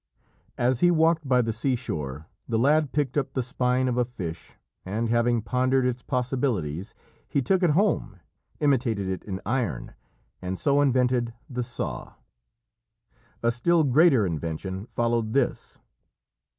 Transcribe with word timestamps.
As 0.57 0.79
he 0.79 0.89
walked 0.89 1.27
by 1.27 1.43
the 1.43 1.53
seashore, 1.53 2.25
the 2.47 2.57
lad 2.57 2.91
picked 2.91 3.19
up 3.19 3.33
the 3.33 3.43
spine 3.43 3.87
of 3.87 3.97
a 3.97 4.03
fish, 4.03 4.55
and, 4.83 5.09
having 5.09 5.43
pondered 5.43 5.85
its 5.85 6.01
possibilities, 6.01 6.95
he 7.29 7.39
took 7.39 7.61
it 7.61 7.69
home, 7.77 8.19
imitated 8.59 9.07
it 9.07 9.23
in 9.23 9.39
iron, 9.45 9.93
and 10.41 10.57
so 10.57 10.81
invented 10.81 11.35
the 11.47 11.61
saw. 11.61 12.13
A 13.43 13.51
still 13.51 13.83
greater 13.83 14.25
invention 14.25 14.87
followed 14.87 15.33
this. 15.33 15.77